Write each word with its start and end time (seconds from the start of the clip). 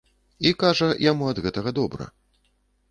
І, 0.47 0.53
кажа, 0.63 0.87
яму 1.11 1.31
ад 1.35 1.43
гэтага 1.45 1.69
добра. 1.83 2.13